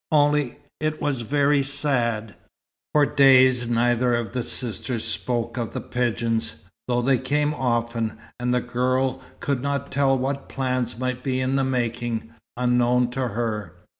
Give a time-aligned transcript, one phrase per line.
[0.11, 2.33] Only it was very sad.
[2.91, 6.55] For days neither of the sisters spoke of the pigeons,
[6.87, 11.55] though they came often, and the girl could not tell what plans might be in
[11.55, 13.75] the making, unknown to her.